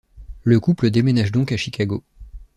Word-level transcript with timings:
Le 0.41 0.59
couple 0.59 0.89
déménage 0.89 1.31
donc 1.31 1.51
à 1.51 1.57
Chicago. 1.57 2.03